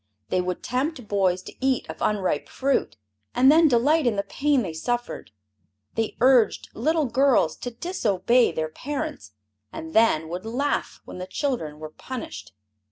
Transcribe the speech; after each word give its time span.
They 0.29 0.41
would 0.41 0.63
tempt 0.63 1.07
boys 1.07 1.43
to 1.43 1.53
eat 1.63 1.87
of 1.87 2.01
unripe 2.01 2.49
fruit, 2.49 2.97
and 3.35 3.51
then 3.51 3.67
delight 3.67 4.07
in 4.07 4.15
the 4.15 4.23
pain 4.23 4.63
they 4.63 4.73
suffered; 4.73 5.29
they 5.93 6.17
urged 6.19 6.69
little 6.73 7.05
girls 7.05 7.55
to 7.57 7.69
disobey 7.69 8.51
their 8.51 8.69
parents, 8.69 9.33
and 9.71 9.93
then 9.93 10.27
would 10.29 10.43
laugh 10.43 11.01
when 11.05 11.19
the 11.19 11.27
children 11.27 11.77
were 11.77 11.91
punished. 11.91 12.51